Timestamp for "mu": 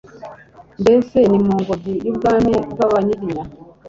1.45-1.53